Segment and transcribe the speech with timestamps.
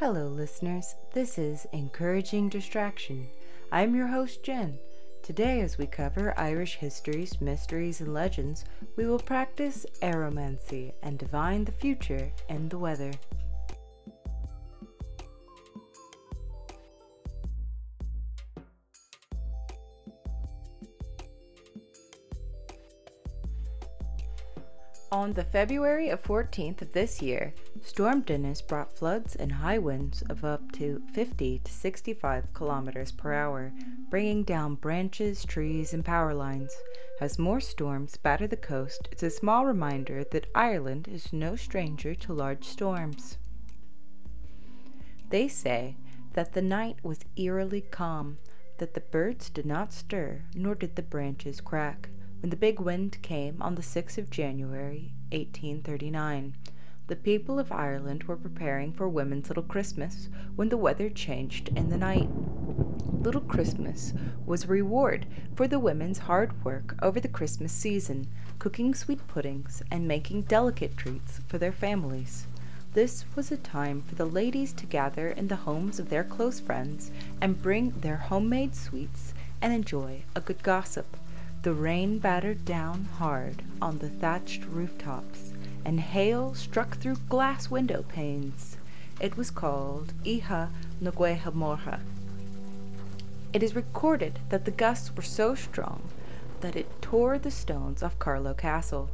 [0.00, 0.94] Hello, listeners.
[1.12, 3.28] This is Encouraging Distraction.
[3.70, 4.78] I'm your host, Jen.
[5.22, 8.64] Today, as we cover Irish histories, mysteries, and legends,
[8.96, 13.10] we will practice aeromancy and divine the future and the weather.
[25.12, 30.22] On the February of 14th of this year, Storm Dennis brought floods and high winds
[30.30, 33.72] of up to 50 to 65 kilometers per hour,
[34.08, 36.72] bringing down branches, trees, and power lines.
[37.20, 42.14] As more storms batter the coast, it's a small reminder that Ireland is no stranger
[42.14, 43.36] to large storms.
[45.30, 45.96] They say
[46.34, 48.38] that the night was eerily calm,
[48.78, 53.20] that the birds did not stir, nor did the branches crack when the big wind
[53.22, 56.54] came on the 6th of January, 1839.
[57.06, 61.90] The people of Ireland were preparing for Women's Little Christmas when the weather changed in
[61.90, 62.28] the night.
[63.12, 64.14] Little Christmas
[64.46, 69.82] was a reward for the women's hard work over the Christmas season, cooking sweet puddings
[69.90, 72.46] and making delicate treats for their families.
[72.94, 76.58] This was a time for the ladies to gather in the homes of their close
[76.58, 81.16] friends and bring their homemade sweets and enjoy a good gossip.
[81.62, 85.52] The rain battered down hard on the thatched rooftops,
[85.84, 88.78] and hail struck through glass window panes.
[89.20, 90.70] It was called Iha
[91.02, 92.00] Morha.
[93.52, 96.08] It is recorded that the gusts were so strong
[96.62, 99.10] that it tore the stones off Carlow Castle.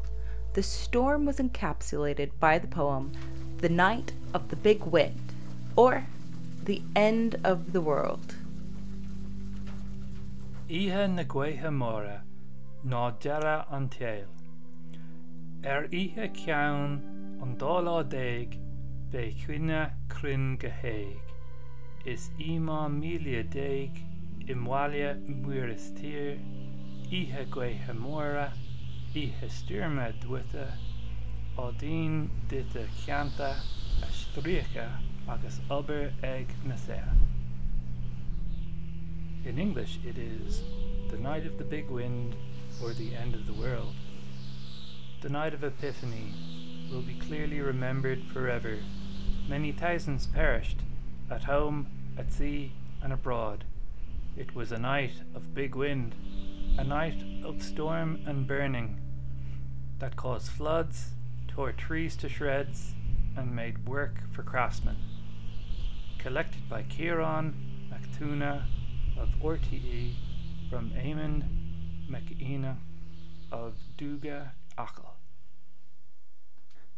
[0.54, 3.10] The storm was encapsulated by the poem
[3.58, 5.32] The Night of the Big Wind,
[5.74, 6.06] or
[6.62, 8.36] The End of the World.
[10.70, 12.25] Iha Morha
[12.86, 14.28] ná deara an téal.
[15.74, 16.92] Ar ihe ceann
[17.42, 18.52] an dálá déig
[19.10, 19.80] bé chuine
[20.12, 21.32] crunn go héig.
[22.04, 23.98] Is imá mília déig
[24.46, 25.10] i mháile
[25.42, 26.38] muir tír,
[27.10, 28.46] ihe gwaithe móra,
[29.14, 30.68] ihe stúrme duite,
[31.58, 33.50] á dín duite cheanta
[34.06, 34.88] a stríocha
[35.26, 37.02] agus obair ag na sea.
[39.44, 40.62] In English it is
[41.10, 42.36] The Night of the Big Wind
[42.82, 43.94] or the end of the world.
[45.22, 46.34] The night of Epiphany
[46.90, 48.78] will be clearly remembered forever.
[49.48, 50.80] Many thousands perished,
[51.30, 51.86] at home,
[52.18, 52.72] at sea,
[53.02, 53.64] and abroad.
[54.36, 56.14] It was a night of big wind,
[56.78, 59.00] a night of storm and burning,
[59.98, 61.10] that caused floods,
[61.48, 62.92] tore trees to shreds,
[63.36, 64.96] and made work for craftsmen.
[66.18, 67.54] Collected by Kieran
[67.90, 68.64] MacTuna
[69.18, 70.12] of RTE
[70.68, 71.44] from Eamon
[72.08, 72.76] McEna
[73.50, 75.10] of Duga Achel.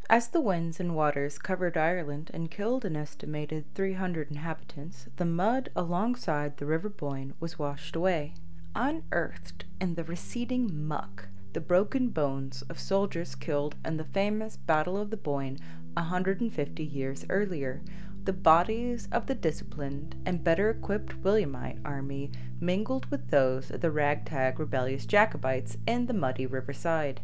[0.09, 5.69] As the winds and waters covered Ireland and killed an estimated 300 inhabitants, the mud
[5.75, 8.33] alongside the River Boyne was washed away.
[8.75, 14.97] Unearthed in the receding muck, the broken bones of soldiers killed in the famous Battle
[14.97, 15.59] of the Boyne
[15.95, 17.81] a 150 years earlier,
[18.29, 22.29] the bodies of the disciplined and better equipped Williamite army
[22.61, 27.21] mingled with those of the ragtag rebellious Jacobites in the muddy riverside.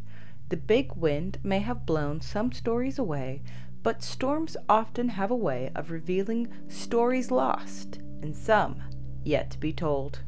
[0.49, 3.43] The big wind may have blown some stories away,
[3.83, 8.81] but storms often have a way of revealing stories lost and some
[9.23, 10.21] yet to be told.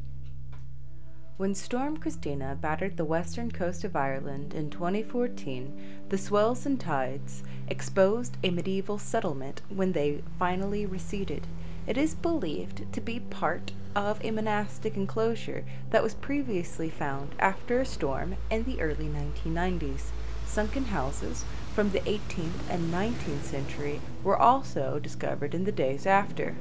[1.38, 7.44] When Storm Christina battered the western coast of Ireland in 2014, the swells and tides
[7.68, 11.46] exposed a medieval settlement when they finally receded.
[11.86, 17.80] It is believed to be part of a monastic enclosure that was previously found after
[17.80, 20.10] a storm in the early 1990s.
[20.44, 26.56] Sunken houses from the 18th and 19th century were also discovered in the days after.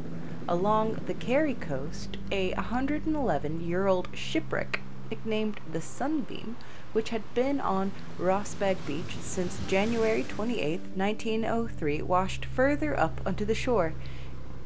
[0.49, 4.79] Along the Kerry coast, a 111 year old shipwreck
[5.11, 6.55] nicknamed the Sunbeam,
[6.93, 13.53] which had been on Rossbeigh Beach since January 28, 1903, washed further up onto the
[13.53, 13.93] shore.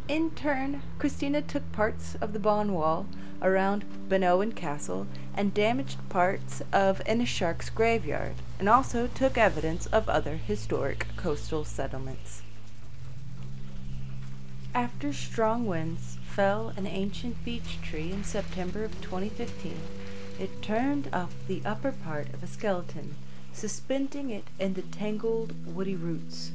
[0.08, 3.08] In turn, Christina took parts of the bawn Wall
[3.42, 10.36] around Bunowen Castle and damaged parts of Inishark's graveyard, and also took evidence of other
[10.36, 12.44] historic coastal settlements.
[14.74, 19.76] After strong winds fell an ancient beech tree in September of 2015,
[20.40, 23.16] it turned up the upper part of a skeleton,
[23.52, 26.54] suspending it in the tangled woody roots.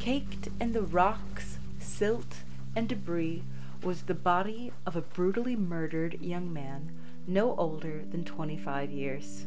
[0.00, 2.38] Caked in the rocks, silt,
[2.74, 3.44] and debris
[3.80, 6.90] was the body of a brutally murdered young man,
[7.28, 9.46] no older than 25 years.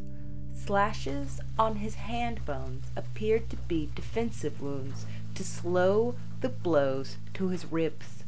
[0.53, 5.05] Slashes on his hand bones appeared to be defensive wounds
[5.35, 8.23] to slow the blows to his ribs.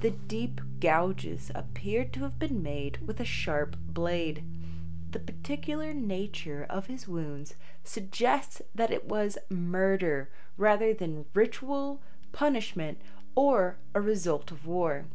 [0.00, 4.44] The deep gouges appeared to have been made with a sharp blade.
[5.12, 12.02] The particular nature of his wounds suggests that it was murder rather than ritual,
[12.32, 13.00] punishment,
[13.34, 15.06] or a result of war.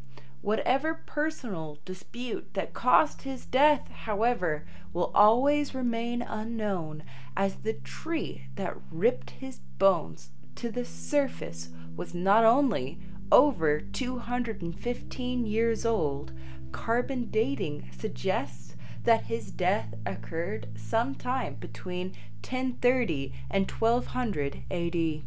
[0.41, 7.03] Whatever personal dispute that caused his death, however, will always remain unknown,
[7.35, 12.99] as the tree that ripped his bones to the surface was not only
[13.31, 16.33] over 215 years old,
[16.73, 18.75] carbon dating suggests
[19.05, 22.07] that his death occurred sometime between
[22.43, 25.23] 1030 and 1200 AD.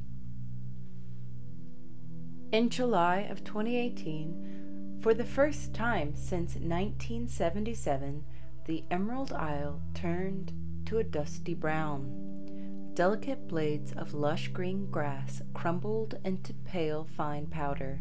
[2.52, 8.22] In July of 2018, for the first time since 1977,
[8.66, 10.52] the Emerald Isle turned
[10.84, 12.21] to a dusty brown.
[12.94, 18.00] Delicate blades of lush green grass crumbled into pale fine powder.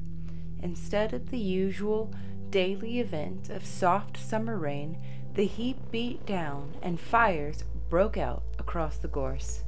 [0.62, 2.14] Instead of the usual
[2.50, 4.98] daily event of soft summer rain,
[5.34, 9.64] the heat beat down and fires broke out across the gorse.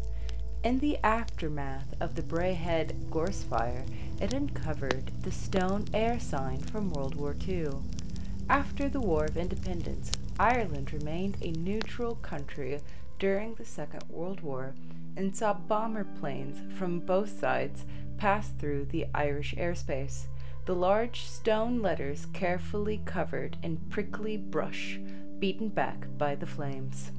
[0.62, 3.86] In the aftermath of the Bray Head Gorse Fire,
[4.19, 7.69] it uncovered the stone air sign from World War II.
[8.50, 12.81] After the War of Independence, Ireland remained a neutral country
[13.19, 14.74] during the Second World War
[15.15, 17.86] and saw bomber planes from both sides
[18.18, 20.27] pass through the Irish airspace.
[20.65, 25.00] The large stone letters carefully covered in prickly brush,
[25.39, 27.12] beaten back by the flames.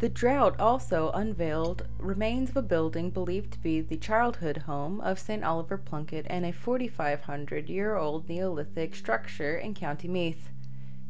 [0.00, 5.18] The drought also unveiled remains of a building believed to be the childhood home of
[5.18, 5.44] St.
[5.44, 10.48] Oliver Plunkett and a 4,500 year old Neolithic structure in County Meath.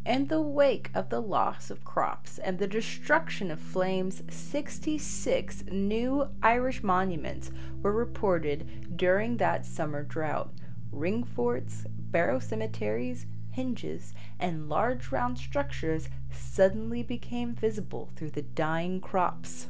[0.06, 6.28] In the wake of the loss of crops and the destruction of flames, 66 new
[6.42, 7.50] Irish monuments
[7.82, 10.54] were reported during that summer drought.
[10.90, 19.02] Ring forts, barrow cemeteries, henges, and large round structures suddenly became visible through the dying
[19.02, 19.68] crops.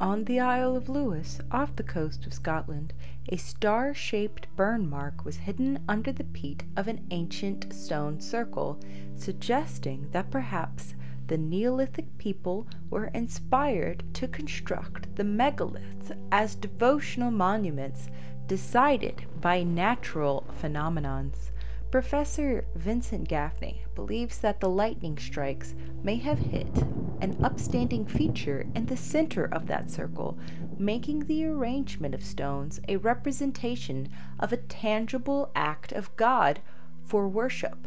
[0.00, 2.92] On the Isle of Lewis, off the coast of Scotland,
[3.28, 8.80] a star shaped burn mark was hidden under the peat of an ancient stone circle,
[9.14, 10.94] suggesting that perhaps
[11.28, 18.08] the Neolithic people were inspired to construct the megaliths as devotional monuments
[18.48, 21.50] decided by natural phenomenons.
[21.94, 26.82] Professor Vincent Gaffney believes that the lightning strikes may have hit
[27.20, 30.36] an upstanding feature in the center of that circle,
[30.76, 34.08] making the arrangement of stones a representation
[34.40, 36.58] of a tangible act of God
[37.04, 37.86] for worship.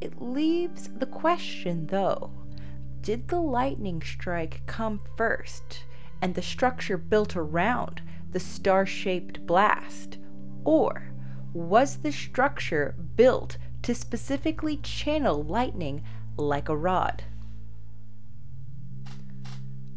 [0.00, 2.30] It leaves the question, though
[3.02, 5.84] did the lightning strike come first
[6.22, 8.00] and the structure built around
[8.30, 10.16] the star shaped blast?
[10.64, 11.10] Or
[11.54, 16.02] was the structure built to specifically channel lightning
[16.36, 17.22] like a rod?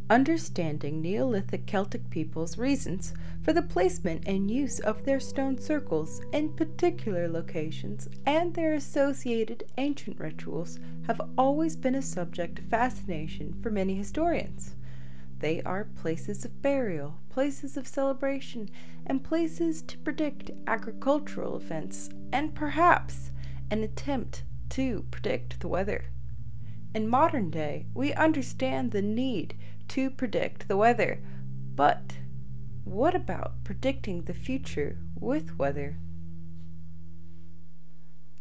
[0.09, 3.13] Understanding Neolithic Celtic peoples' reasons
[3.43, 9.65] for the placement and use of their stone circles in particular locations and their associated
[9.77, 14.75] ancient rituals have always been a subject of fascination for many historians.
[15.39, 18.69] They are places of burial, places of celebration,
[19.05, 23.31] and places to predict agricultural events, and perhaps
[23.69, 26.05] an attempt to predict the weather.
[26.95, 29.55] In modern day, we understand the need
[29.89, 31.21] to predict the weather,
[31.75, 32.17] but
[32.83, 35.97] what about predicting the future with weather?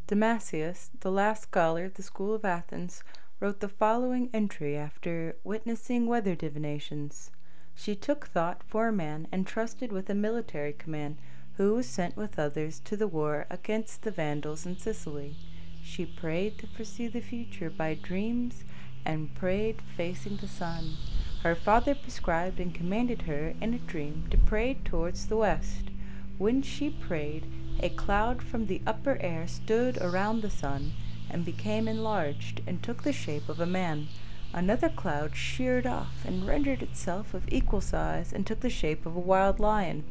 [0.07, 3.03] Damascius, the last scholar of the school of Athens,
[3.39, 7.31] wrote the following entry after witnessing weather divinations.
[7.75, 11.19] She took thought for a man entrusted with a military command,
[11.57, 15.37] who was sent with others to the war against the Vandals in Sicily.
[15.83, 18.65] She prayed to foresee the future by dreams
[19.05, 20.97] and prayed facing the sun.
[21.43, 25.91] Her father prescribed and commanded her in a dream to pray towards the west.
[26.39, 27.47] When she prayed,
[27.81, 30.93] a cloud from the upper air stood around the sun
[31.31, 34.09] and became enlarged and took the shape of a man.
[34.53, 39.17] Another cloud sheared off and rendered itself of equal size and took the shape of
[39.17, 40.05] a wild lion.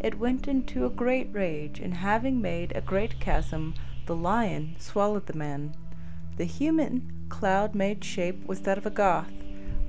[0.00, 5.26] It went into a great rage, and having made a great chasm, the lion swallowed
[5.26, 5.74] the man.
[6.36, 9.32] The human cloud made shape was that of a Goth.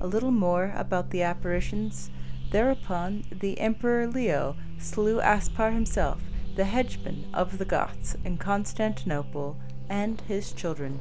[0.00, 2.10] A little more about the apparitions.
[2.50, 6.22] Thereupon the Emperor Leo slew Aspar himself,
[6.56, 11.00] the hegemon of the Goths, in Constantinople, and his children.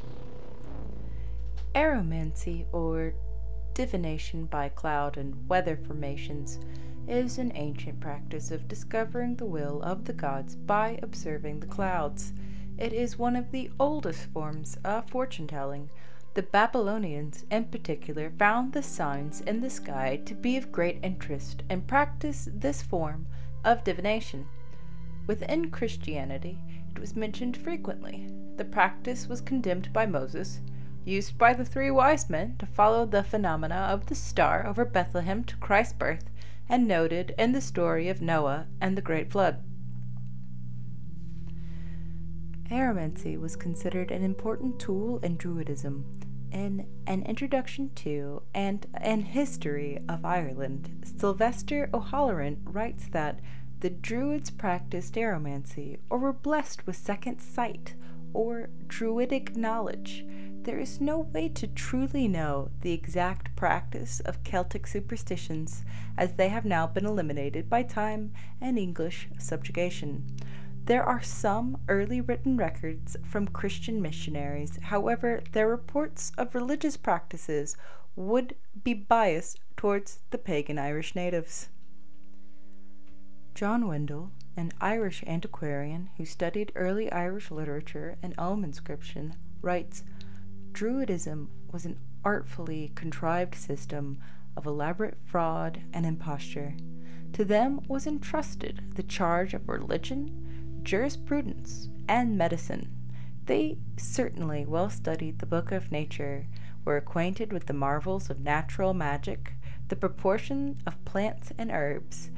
[1.76, 3.14] Aeromancy, or
[3.74, 6.60] divination by cloud and weather formations,
[7.08, 12.34] is an ancient practice of discovering the will of the gods by observing the clouds.
[12.78, 15.90] It is one of the oldest forms of fortune telling.
[16.34, 21.64] The Babylonians, in particular, found the signs in the sky to be of great interest
[21.70, 23.28] and practiced this form
[23.64, 24.48] of divination.
[25.26, 26.60] Within Christianity,
[26.92, 28.30] it was mentioned frequently.
[28.58, 30.62] The practice was condemned by Moses,
[31.06, 35.44] used by the three wise men to follow the phenomena of the star over Bethlehem
[35.44, 36.32] to Christ's birth,
[36.68, 39.64] and noted in the story of Noah and the great flood.
[42.72, 46.04] Aeromancy was considered an important tool in Druidism.
[46.52, 53.40] In An Introduction to and An History of Ireland, Sylvester O'Halloran writes that
[53.82, 57.94] the Druids practiced aeromancy or were blessed with second sight
[58.34, 60.26] or druidic knowledge.
[60.64, 65.86] There is no way to truly know the exact practice of Celtic superstitions,
[66.18, 70.26] as they have now been eliminated by time and English subjugation.
[70.84, 77.76] There are some early written records from Christian missionaries, however, their reports of religious practices
[78.16, 81.70] would be biased towards the pagan Irish natives.
[83.54, 90.04] John Windele, an Irish antiquarian who studied early Irish literature and ogham inscription, writes
[90.72, 94.20] Druidism was an artfully contrived system
[94.58, 96.76] of elaborate fraud and imposture.
[97.34, 102.90] To them was entrusted the charge of religion, jurisprudence, and medicine.
[103.46, 106.48] They certainly well studied the book of nature,
[106.84, 109.54] were acquainted with the marvels of natural magic,
[109.90, 112.30] the proportion of plants and herbs,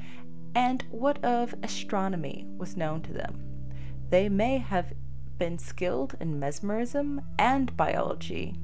[0.54, 3.42] and what of astronomy was known to them.
[4.10, 4.92] They may have
[5.38, 8.56] been skilled in mesmerism and biology.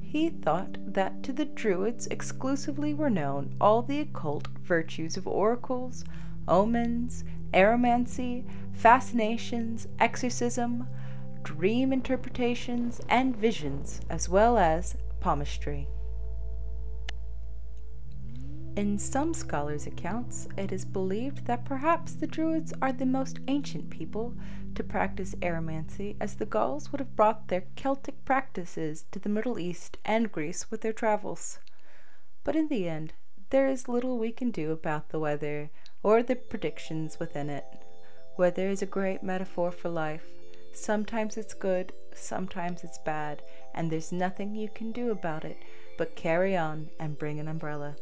[0.00, 6.04] He thought that to the Druids exclusively were known all the occult virtues of oracles,
[6.48, 10.88] omens, aeromancy, fascinations, exorcism,
[11.42, 15.86] dream interpretations, and visions, as well as palmistry.
[18.76, 23.90] In some scholars' accounts, it is believed that perhaps the Druids are the most ancient
[23.90, 24.34] people
[24.76, 29.58] to practice aeromancy, as the Gauls would have brought their Celtic practices to the Middle
[29.58, 31.58] East and Greece with their travels.
[32.44, 33.12] But in the end,
[33.50, 35.70] there is little we can do about the weather
[36.02, 37.64] or the predictions within it.
[38.38, 40.26] Weather is a great metaphor for life.
[40.72, 43.42] Sometimes it's good, sometimes it's bad,
[43.74, 45.58] and there's nothing you can do about it
[45.98, 47.96] but carry on and bring an umbrella.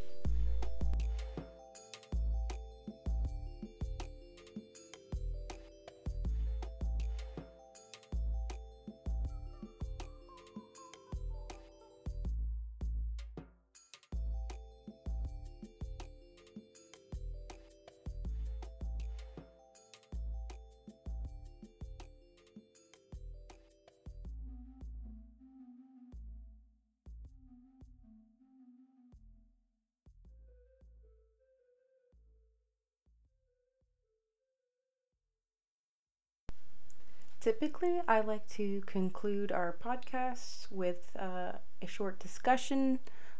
[37.48, 42.98] Typically, I like to conclude our podcasts with uh, a short discussion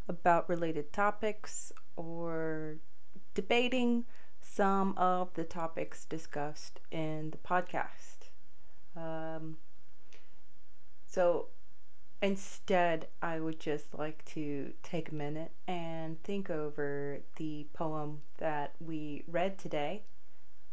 [0.09, 2.79] about related topics or
[3.35, 4.07] debating
[4.41, 8.31] some of the topics discussed in the podcast.
[8.97, 9.59] Um,
[11.07, 11.49] so
[12.23, 18.73] instead, I would just like to take a minute and think over the poem that
[18.81, 20.05] we read today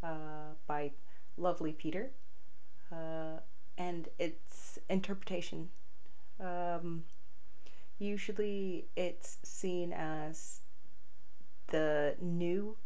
[0.01, 0.91] uh, by
[1.35, 2.11] Lovely Peter
[2.95, 3.39] uh,
[3.77, 5.69] and its interpretation.
[6.39, 7.03] Um,
[7.99, 10.61] usually it's seen as
[11.67, 12.77] the new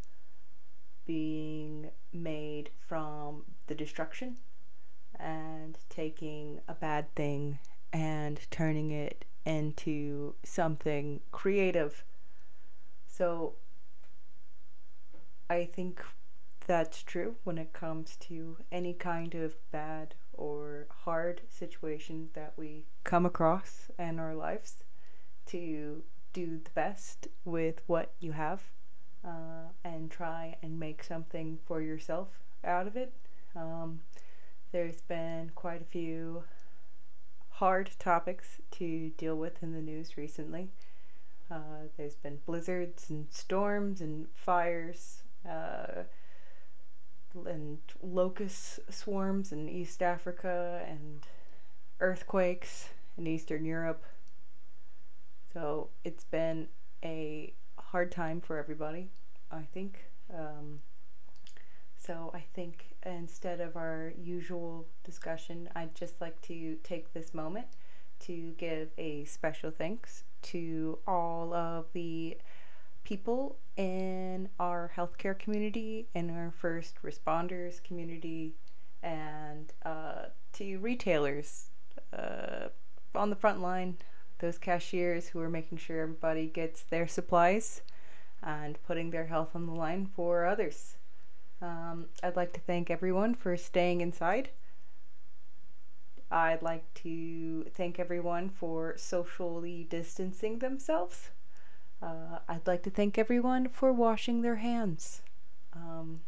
[1.06, 4.38] being made from the destruction
[5.20, 7.60] and taking a bad thing
[7.92, 12.04] and turning it into something creative.
[13.08, 13.54] So
[15.50, 16.02] I think
[16.70, 22.86] that's true when it comes to any kind of bad or hard situation that we
[23.04, 24.84] come across in our lives
[25.48, 28.62] to do the best with what you have
[29.26, 32.28] uh, and try and make something for yourself
[32.64, 33.14] out of it.
[33.56, 34.02] Um,
[34.72, 36.44] there's been quite a few
[37.54, 40.70] hard topics to deal with in the news recently.
[41.50, 45.24] Uh, there's been blizzards and storms and fires.
[45.44, 46.04] Uh,
[47.46, 51.26] and locust swarms in East Africa and
[52.00, 54.04] earthquakes in Eastern Europe.
[55.54, 56.68] So it's been
[57.04, 59.10] a hard time for everybody,
[59.52, 60.80] I think, Um,
[61.98, 67.68] so I think instead of our usual discussion, I'd just like to take this moment
[68.22, 72.38] to give a special thanks to all of the
[73.10, 78.54] people in our healthcare community, in our first responders community,
[79.02, 81.72] and uh, to retailers
[82.14, 82.68] uh,
[83.16, 83.98] on the front line,
[84.38, 87.82] those cashiers who are making sure everybody gets their supplies
[88.44, 90.98] and putting their health on the line for others.
[91.64, 94.50] Um, I'd like to thank everyone for staying inside.
[96.30, 101.32] I'd like to thank everyone for socially distancing themselves.
[102.02, 105.22] Uh, I'd like to thank everyone for washing their hands.
[105.74, 106.22] Um,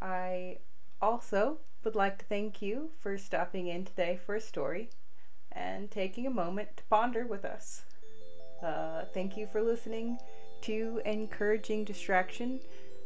[0.00, 0.58] I
[1.00, 4.90] also would like to thank you for stopping in today for a story
[5.52, 7.82] and taking a moment to ponder with us.
[8.62, 10.18] Uh, thank you for listening
[10.62, 12.60] to Encouraging Distraction,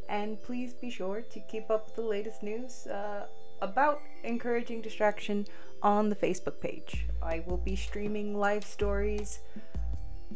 [0.08, 3.26] and please be sure to keep up with the latest news uh,
[3.60, 5.46] about Encouraging Distraction
[5.82, 7.06] on the Facebook page.
[7.22, 9.40] I will be streaming live stories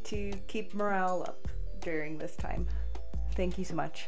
[0.06, 1.48] to keep morale up
[1.80, 2.68] during this time.
[3.34, 4.06] Thank you so much.